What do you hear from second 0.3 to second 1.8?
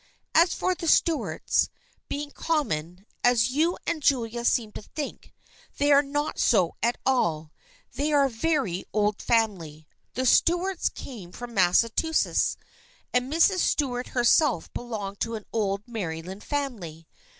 As for the Stuarts